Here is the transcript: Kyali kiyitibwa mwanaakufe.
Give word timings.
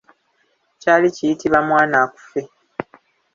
Kyali 0.81 1.09
kiyitibwa 1.15 1.59
mwanaakufe. 1.67 2.41